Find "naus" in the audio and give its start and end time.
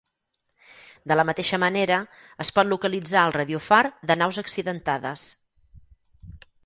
4.23-4.41